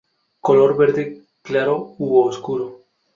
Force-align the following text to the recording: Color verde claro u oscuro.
Color 0.39 0.77
verde 0.77 1.21
claro 1.43 1.93
u 1.99 2.21
oscuro. 2.21 2.85